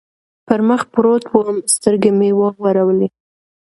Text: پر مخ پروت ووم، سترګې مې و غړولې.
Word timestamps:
پر 0.47 0.59
مخ 0.67 0.81
پروت 0.93 1.23
ووم، 1.31 1.57
سترګې 1.75 2.11
مې 2.17 2.29
و 2.37 2.41
غړولې. 2.63 3.07